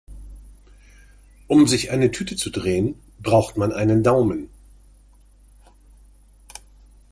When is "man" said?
3.57-3.71